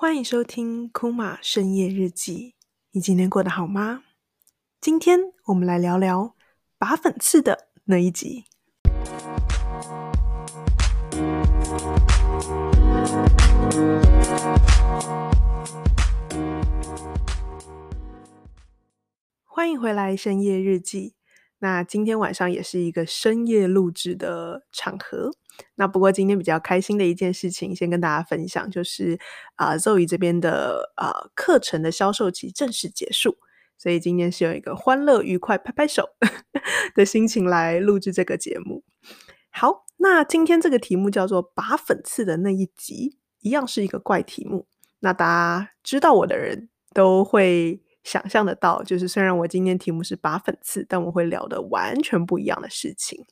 [0.00, 2.54] 欢迎收听库玛深夜日记。
[2.92, 4.04] 你今天过得好吗？
[4.80, 6.36] 今天我们来聊聊
[6.78, 8.44] 拔粉刺的那一集。
[19.42, 21.17] 欢迎回来深夜日记。
[21.60, 25.32] 那今天晚上也是一个深夜录制的场合。
[25.74, 29.18] 那不过今天比较开心的一件事情，先跟大家分享，就是
[29.56, 33.38] 啊、呃、Zoe 这边的啊、课程的销售期正式结束，
[33.76, 36.10] 所以今天是有一个欢乐愉快拍拍手
[36.94, 38.84] 的心情来录制这个节目。
[39.50, 44.68] 好，那今天这个题目叫做“拔粉刺的那一集”，一样是一个怪题目。
[45.00, 47.82] 那大家知道我的人都会。
[48.04, 53.24] 想象得到，就是虽然我今天题目是拔粉刺，但我会聊的完全不一样的事情。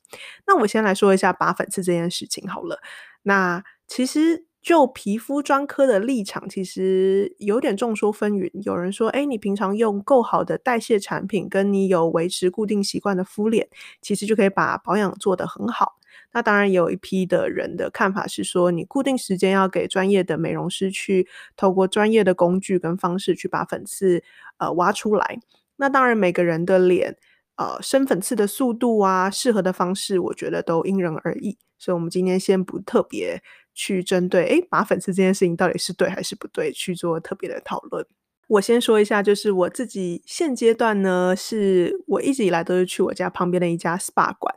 [0.45, 2.79] 那我先来说一下拔粉刺这件事情好了。
[3.23, 8.51] 那其实就皮肤专科的立场，其实有点众说纷纭。
[8.63, 13.67] 有人说，哎，你平常用够好的代谢产品，跟你有维持固定习惯的敷脸，
[14.01, 15.97] 其实就可以把保养做得很好。
[16.33, 24.23] 那当然，有一批的人的看法是说，你固定时间要给专业的美容师去透过专业的工具跟方式去把粉刺
[24.57, 25.39] 呃挖出来。
[25.77, 27.17] 那当然，每个人的脸
[27.55, 31.57] 呃生粉刺的速度啊，适合的方式，我觉得都因人而异。
[31.79, 33.41] 所以，我们今天先不特别
[33.73, 38.05] 去针对诶拔粉刺这件事情到底是对还是不对去做特别的讨论。
[38.47, 44.55] 我先说一下，就是我自己现阶段呢，是我一直以来都是去我家旁边的一家 SPA 馆。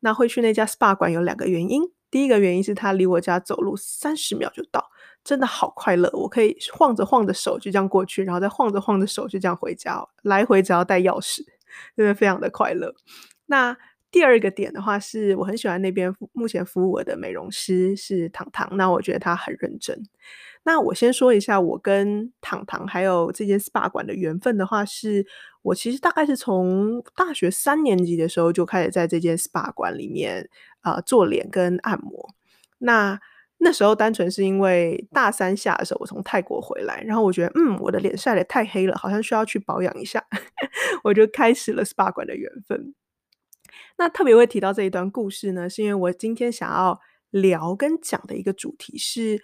[0.00, 4.90] 那会去那家 SPA 馆有两个原因，第一个原因是它离我家走路三十秒就到，
[5.22, 11.42] 真的好快乐，我可以晃着晃着手就这样过去，然后再晃着晃着手就这样回家，来回只要带钥匙，
[11.96, 12.94] 真的非常的快乐。
[13.46, 13.76] 那
[14.10, 20.02] 第二个点的话，是我很喜欢那边目前服务我的美容师是糖糖，那我觉得他很认真。
[20.64, 25.24] 那我先说一下我跟糖糖还有这间 SPA 馆的缘分的话，是
[25.62, 30.50] 我其实大概是从大学三年级的时候就开始在这间 SPA 馆里面
[30.80, 32.34] 啊、做脸跟按摩。
[32.78, 33.18] 那
[33.58, 40.22] 那时候单纯是因为大三下的时候我从泰国回来，然后我觉得嗯我的脸晒得太黑了，好像需要去保养一下，
[41.04, 42.94] 我就开始了 SPA 馆的缘分。
[43.96, 47.00] 那特别会提到这一段故事呢，是因为我今天想要
[47.30, 49.42] 聊跟讲的一个主题是。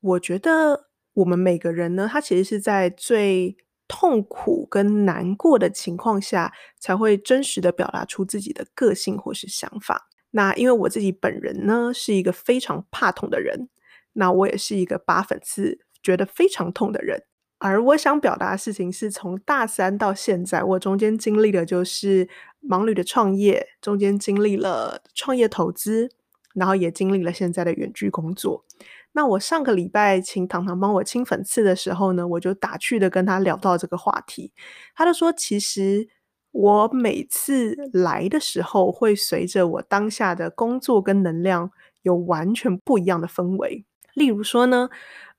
[0.00, 3.56] 我觉得我们每个人呢，他其实是在最
[3.88, 10.08] 痛苦跟难过的情况下，才会真实的表达出自己的个性或是想法。
[10.30, 13.68] 那因为我自己本人呢，是一个非常怕痛的人，
[14.12, 17.24] 那我也是一个拔粉刺觉得非常痛的人。
[17.58, 22.28] 而我想表达的事情是从大三到现在，我中间经历的就是
[22.62, 26.08] 盲旅的创业，中间经历了创业投资，
[26.54, 28.64] 然后也经历了现在的远距工作。
[29.12, 34.52] 那我上个礼拜请糖糖帮我清粉刺的时候呢，我就打趣的跟他聊到这个话题，
[34.94, 36.06] 他就说，其实
[36.52, 43.84] 我每次来的时候，会随着我当下的工作跟能量有完全不一样的氛围。
[44.14, 44.88] 例如说呢，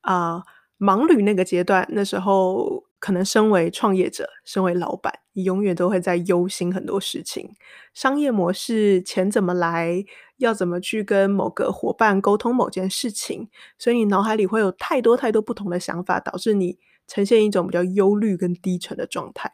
[0.01, 0.43] 啊、
[0.79, 7.51] 盲旅那个阶段，那时候可能身为创业者，身为老板，你永远都会在忧心很多事情，
[7.93, 10.05] 商业模式，钱怎么来。
[10.39, 19.51] 要怎么去跟某个伙伴沟通某件事情，所以你脑海里会有太多太多不同的想法，导致你呈现一种比较忧虑跟低沉的状态。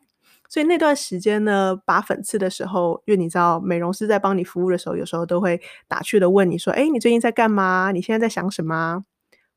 [0.47, 7.91] 所以那段时间呢，拔粉刺的时候，因为你知道美容师在帮你服务的时候，有时候都会打趣的问你说：“诶，你最近在干嘛？
[7.91, 9.03] 你现在在想什么？”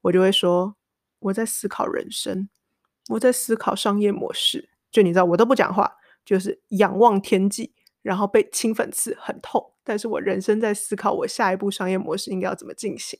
[0.01, 0.77] 我就会说
[1.21, 2.49] ：“我在思考人生，
[3.11, 5.93] 我在思考商业模式。”就你知道，我都不讲话，
[6.25, 7.75] 就是仰望天际。
[8.01, 13.19] 然后被清粉刺很痛，但是我人生在思考我下一步商业模式应该要怎么进行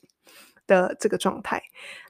[0.65, 1.61] 的这个状态。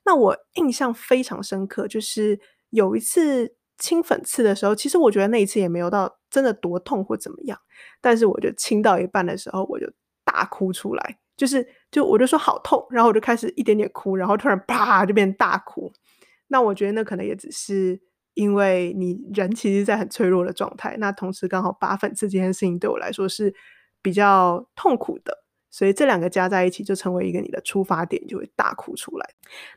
[0.06, 2.40] 那我印象非常深刻，就是
[2.70, 7.60] 有一次清粉刺的时候，其实我觉得那一次也没有到真的多痛或怎么样，
[8.00, 9.92] 但是我就清到一半的时候，我就
[10.24, 15.92] 大哭出来，就是就我就说好痛，然后我就开始一点点哭，然后突然啪就变大哭。
[16.48, 18.02] 那我觉得那可能也只是。
[18.36, 23.54] 因为你人其实，在很脆弱的状态，那同时刚好拔粉刺这件事情对我来说是
[24.02, 29.30] 比较痛苦的，所以这两个加在一起就成为一个你的出发点，就会大哭出来。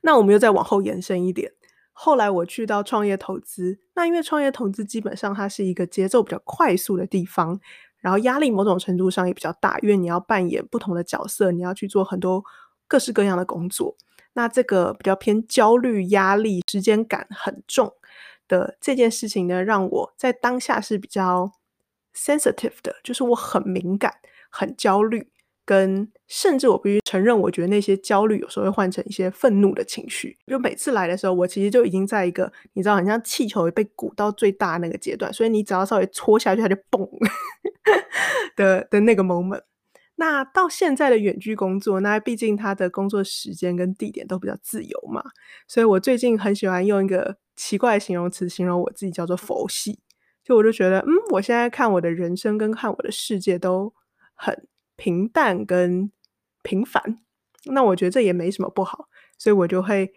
[0.03, 1.50] 那我们又再往后延伸一点，
[1.93, 7.58] 后来我去到创业投资，那因为创业投资基本上它是一个节奏比较快速的地方，
[8.02, 12.44] 然后压力某种程度上也比较大，因为你要扮演不同的角色，你要去做很多
[12.87, 13.96] 各式各样的工作，
[14.34, 17.94] 那这个比较偏焦虑、压力、时间感很重。
[18.49, 21.50] 的这件事情呢，让我在当下是比较
[22.14, 24.12] sensitive 的，就是我很敏感、
[24.50, 25.31] 很焦虑，
[25.64, 30.37] 跟甚至我必须承认，我觉得那些焦虑有时候会换成一些愤怒的情绪。
[30.47, 37.09] 就每次来的时候，我其实就已经在一个你知道，很像气球被鼓到最大那个阶段，所以你只要稍微戳下去，它就嘣
[38.56, 39.62] 的的那个 moment。
[40.17, 45.23] 那到现在的远距工作，那毕竟他的工作时间跟地点都比较自由嘛，
[45.67, 49.99] 所以我最近很喜欢用一个奇怪的形容词形容我自己，叫做佛系。
[50.44, 53.93] 就我就觉得，嗯，我现在看我的人生跟看我的世界都
[54.35, 56.11] 很平淡跟
[56.62, 57.19] 平凡。
[57.67, 59.09] 那我觉得这也没什么不好，
[59.39, 60.12] 所以我就会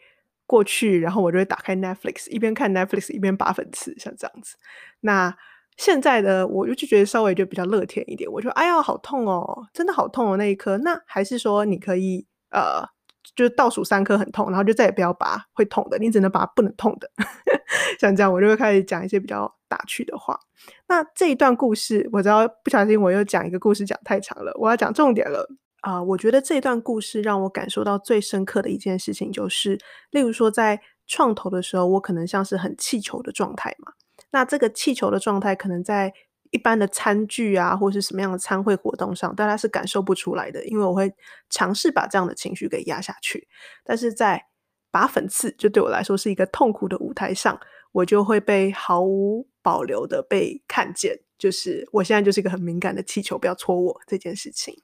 [0.48, 4.56] 过去，然后我就会打开 Netflix，一边看 Netflix 一边拔粉刺，像这样子。
[5.02, 5.36] 那
[5.78, 10.78] 现在的我就觉得稍微就比较乐天一点，我就哎呀好痛哦，真的好痛哦那一颗。
[10.78, 12.88] 那还是说你可以呃，
[13.36, 17.10] 就是倒数三颗很痛，然后就再也不要拔会痛的，你只能拔不能痛的。
[18.00, 20.40] 像这样，我就会开始讲一些比较打趣的话。
[20.88, 25.48] 那这一段故事，我知道不小心我又讲一个故事讲太长了，我要讲重点了
[25.82, 29.80] 啊，我觉得这段故事让我感受到最深刻的一件事情，就是
[30.12, 33.94] 例如说在创投的时候，我可能像是很气球的状态嘛。
[34.32, 36.12] 那这个气球的状态，可能在
[36.52, 41.14] 一般的餐具啊，或是什么样的餐会活动上，大家是感受不出来的，因为我会
[41.50, 43.48] 尝试把这样的情绪给压下去。
[43.84, 44.46] 但是在
[44.92, 47.60] 拔粉刺，就对我来说是一个痛苦的舞台上，
[47.92, 54.82] 我就会被毫无保留的被看见，就是我现在就是一个很敏感的气球，不要戳我这件事情。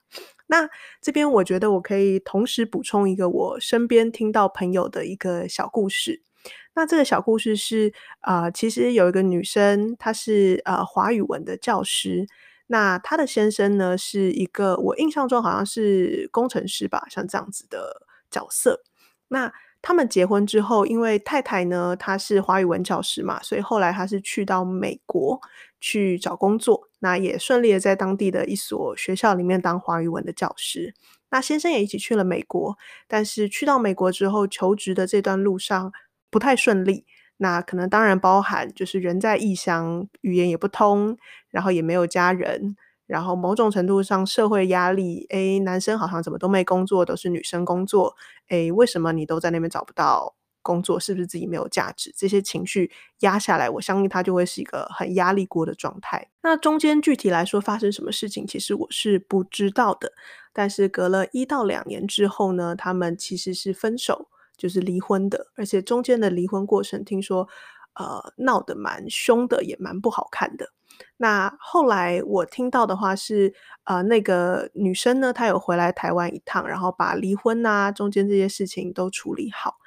[0.47, 0.69] 那
[1.01, 6.23] 这边我觉得我可以同时补充一个我身边听到朋友的一个小故事。
[6.73, 12.27] 那这个小故事是，呃，其实有一个女生，她是呃华语文的教师。
[12.67, 18.81] 那她的先生呢，是一个我印象中好像是工程师吧，像这样子的角色。
[19.27, 19.51] 那
[19.81, 25.41] 他们结婚之后，因为太太呢，她是华语文教师嘛，所以后来她是去到美国
[25.81, 30.93] 去找工作，那也顺利的在当地的一所学校里面当华语文的教师。
[31.31, 32.77] 那先生也一起去了美国，
[33.07, 35.91] 但是去到美国之后求职的这段路上，
[36.31, 37.05] 不太顺利，
[37.37, 41.17] 那可能当然包含就是人在异乡，语言也不通，
[41.49, 42.75] 然后也没有家人，
[43.05, 48.15] 然后某种程度上社会压力，诶，男生好像怎么都没工作，都是女生工作，
[48.47, 50.99] 诶，为什么你都在那边找不到工作？
[50.99, 52.13] 是不是自己没有价值？
[52.15, 52.89] 这些情绪
[53.19, 56.29] 压下来，我相信他就会是一个很压力锅的状态。
[56.43, 60.13] 那中间具体来说发生什么事情，其实我是不知道的。
[60.53, 64.29] 但是隔了一到两年之后呢，他们其实是分手。
[64.61, 67.47] 就是离婚的，而且中间的离婚过程听说，
[67.95, 70.71] 呃，闹得蛮凶的，也蛮不好看的。
[71.17, 73.55] 那后来我听到的话是，
[73.85, 79.77] 呃，那个女生呢，她有回来台湾一趟，然后把离婚啊，中间这些事情都处理好。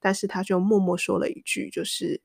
[0.00, 2.20] 但是她就默默说了一句，就是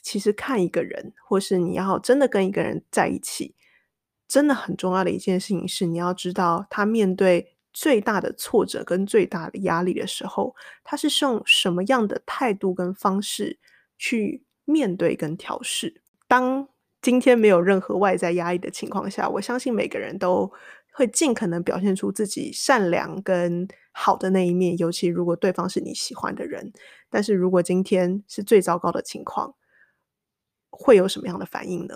[0.00, 3.56] 其实看一个人，或是你要真的跟一个人在一起，
[4.28, 7.56] 真的很重要的一件事情是，你要知道他面对。
[7.72, 13.58] 最大的挫折跟最大的压力的时候，他是用什么样的态度跟方式
[13.96, 16.02] 去面对跟调试？
[16.26, 16.68] 当
[17.02, 20.52] 今天没有任何外在压力的情况下，我相信每个人都
[20.92, 26.72] 会尽可能表现出自己善良跟好的那一面，尤其如果对方是你喜欢的人。
[27.08, 29.54] 但是如果今天是最糟糕的情况，
[30.70, 31.94] 会有什么样的反应呢？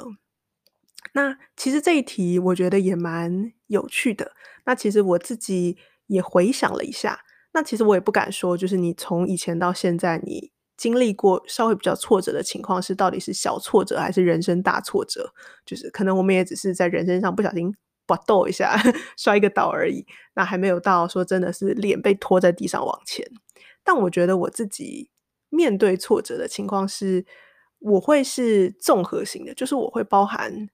[1.13, 4.33] 那其实这一题我觉得也蛮有趣的。
[4.65, 7.21] 那其实我自己也回想了一下，
[7.53, 15.33] 那其实我也不敢说，就是你从以前到现在，你经历过稍微比较挫折的情况是到底是小挫折还是人生大挫折？
[15.65, 17.73] 就是可能我们也只是在人生上不小心
[18.07, 18.77] 搏斗一下，
[19.17, 23.25] 摔一个倒而已，那还没有到说真的是脸被拖在地上往前。
[23.85, 25.11] 但我觉得我自己
[25.51, 27.25] 面对挫折的情况是，
[27.79, 30.69] 我会是综合型的，就是我会包含。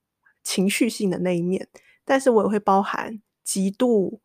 [0.51, 1.69] 情绪性的那一面，
[2.05, 4.21] 但是我也会包含极度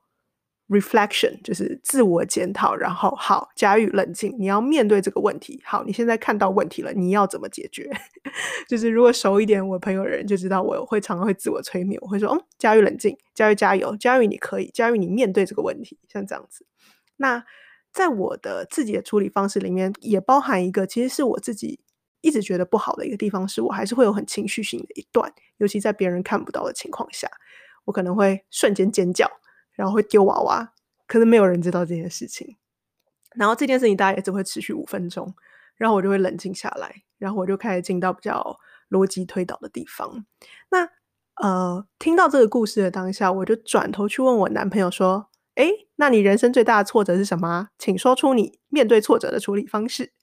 [0.67, 2.75] reflection，就是自我检讨。
[2.75, 5.61] 然后，好，嘉玉冷静，你要面对这个问题。
[5.63, 7.91] 好，你现在看到问题了，你要怎么解决？
[8.67, 16.65] 就是如果熟一点我朋友的人就知道，我会常常会自我催眠，我会说：“嗯，嘉玉冷静，嘉玉加油，嘉玉你可以，嘉玉你面对这个问题。”像这样子。
[17.17, 17.45] 那
[17.93, 21.81] 在我的自己的处理方式里面，也包含一个，其实是我自己。
[22.25, 27.29] 一直觉得不好的一个地方是我还是会有很情绪性的一段，尤其在别人看不到的情况下，
[27.83, 29.29] 我可能会瞬间尖叫，
[29.73, 30.73] 然后会丢娃娃，
[31.05, 32.57] 可是没有人知道这件事情。
[33.35, 35.35] 然后这件事情大概也只会持续五分钟，
[35.75, 38.57] 然后我就会冷静下来，然后我就开始进到比较
[38.89, 40.25] 逻辑推导的地方。
[40.69, 40.89] 那
[41.35, 47.69] 呃，听到这个故事的当下，我就转头去问我男朋友说：“诶，那你人生最大的挫折是什么？
[47.77, 50.13] 请说出你面对挫折的处理方式。”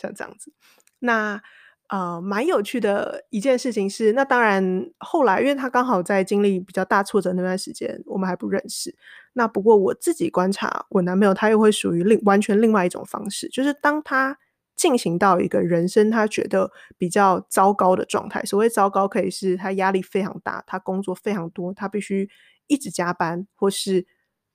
[0.00, 0.54] 像这样子。
[1.00, 1.42] 那
[1.88, 8.94] 呃，蛮有趣的一件事情是，那当然后来，因为他刚好在经历比较大挫折那段时间，我们还不认识。
[9.32, 14.38] 那不过我自己观察，我男朋友他又会属于另完全另外一种方式，就是当他
[14.76, 22.30] 进行到一个人生他觉得比较糟糕的状态，所谓糟糕，可以是他压力非常大，他工作非常多，他必须
[22.68, 24.06] 一直加班，或是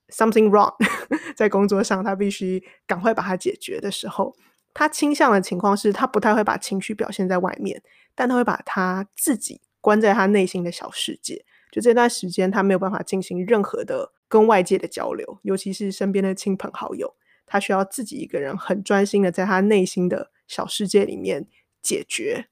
[0.08, 0.74] something wrong
[1.36, 4.34] 在工作上，他必须赶快把它解决的时候。
[4.78, 7.82] 他倾向的情况是，他不太会把情绪表现在外面，
[8.14, 11.46] 但他会把他自己关在他内心的小世界。
[11.72, 17.16] 就这段时间，他没有办法进行任何的跟外界的交流，尤其是身边的亲朋好友。
[17.46, 21.46] 他需要自己一个人很专心的在他内心的小世界里面
[21.80, 22.48] 解决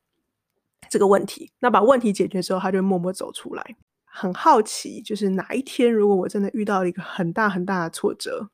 [0.89, 1.53] 这个问题。
[1.59, 3.77] 那把问题解决之后，他就默默走出来。
[4.07, 8.49] 很好奇，就是哪一天如果我真的遇到了一个很大很大的挫折，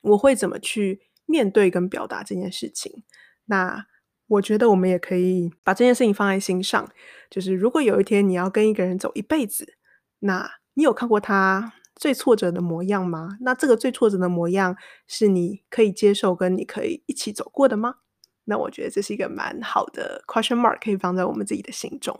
[0.00, 3.04] 我会怎么去面对跟表达这件事情，
[3.44, 3.86] 那
[4.26, 6.88] 我觉得我们也可以把这件事情放在心上。
[7.30, 9.74] 就是如果有一天你要跟一个人走一辈子，
[10.20, 13.36] 那你有看过他最挫折的模样吗？
[13.42, 14.74] 那这个最挫折的模样
[15.06, 17.96] 是你可以接受跟你可以一起走过的吗？
[18.44, 22.18] 那我觉得这是一个蛮好的 question mark，可以放在我们自己的心中。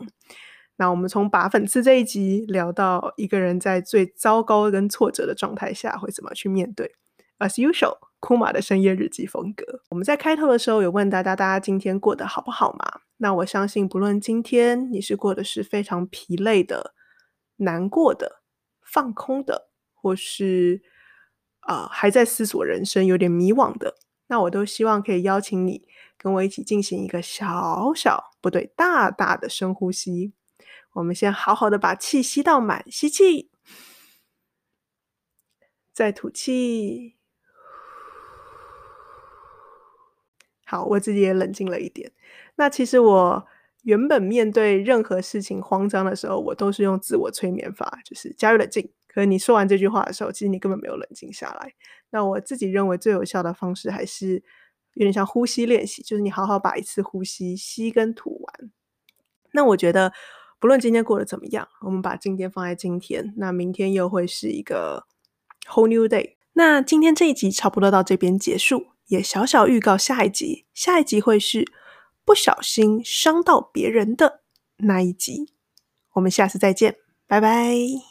[0.77, 6.95] 那我们从拔粉刺这一集聊到一个人在最糟糕跟挫折的状态下会怎么去面对。
[7.39, 7.97] As usual。
[8.21, 9.81] 库玛的深夜日记风格。
[9.87, 12.99] 我们在开头的时候有问大家，大家今天过得好不好吗？
[13.15, 16.93] 那我相信，不论今天你是过的是非常疲累的、
[17.55, 18.41] 难过的、
[18.81, 20.81] 放空的，或是
[21.61, 23.95] 啊、呃、还在思索人生、有点迷惘的，
[24.27, 30.33] 那我都希望可以邀请你跟我一起进行一个小小不对大大的深呼吸。
[30.91, 33.49] 我们先好好的把气吸到满，吸气，
[35.93, 37.18] 再吐气。
[40.69, 42.11] 好，我自己也冷静了一点。
[42.57, 43.43] 那其实我
[43.81, 48.87] 原本面对任何事情慌张的时候，我都是用自我催眠法，就是加入冷静。
[49.07, 51.73] 可是你说完这句话的时候，其实你根本没有冷静下来。
[52.11, 54.43] 那我自己认为最有效的方式，还是
[54.93, 58.71] 有点像呼吸练习，就是你好好把一次呼吸吸跟吐完。
[59.53, 60.13] 那我觉得，
[60.59, 65.05] 不论今天过得怎么样，我们把今天放在今天，那明天又会是一个
[65.67, 66.35] whole new day。
[66.53, 68.87] 那今天这一集差不多到这边结束。
[69.09, 71.71] 也小小预告下一集，下一集会是
[72.25, 74.41] 不小心伤到别人的
[74.77, 75.53] 那一集。
[76.13, 76.95] 我们下次再见，
[77.27, 78.08] 拜拜。